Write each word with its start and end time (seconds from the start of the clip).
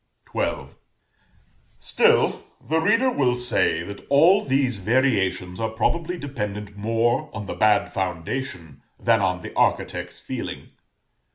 XII. 0.35 0.69
Still, 1.77 2.43
the 2.59 2.79
reader 2.79 3.11
will 3.11 3.35
say 3.35 3.83
that 3.83 4.03
all 4.09 4.43
these 4.43 4.77
variations 4.77 5.59
are 5.59 5.69
probably 5.69 6.17
dependent 6.17 6.75
more 6.75 7.29
on 7.35 7.45
the 7.45 7.53
bad 7.53 7.93
foundation 7.93 8.81
than 8.99 9.21
on 9.21 9.41
the 9.41 9.53
architect's 9.55 10.19
feeling. 10.19 10.69